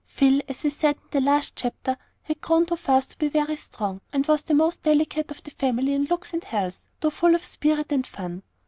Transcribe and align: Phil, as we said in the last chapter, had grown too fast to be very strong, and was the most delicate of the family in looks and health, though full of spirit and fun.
Phil, 0.07 0.41
as 0.47 0.63
we 0.63 0.71
said 0.71 0.95
in 0.95 1.01
the 1.11 1.21
last 1.21 1.55
chapter, 1.55 1.95
had 2.23 2.41
grown 2.41 2.65
too 2.65 2.75
fast 2.75 3.11
to 3.11 3.17
be 3.19 3.27
very 3.27 3.55
strong, 3.55 4.01
and 4.11 4.25
was 4.25 4.41
the 4.41 4.55
most 4.55 4.81
delicate 4.81 5.29
of 5.29 5.43
the 5.43 5.51
family 5.51 5.93
in 5.93 6.05
looks 6.05 6.33
and 6.33 6.43
health, 6.43 6.87
though 7.01 7.11
full 7.11 7.35
of 7.35 7.45
spirit 7.45 7.91
and 7.91 8.07
fun. 8.07 8.41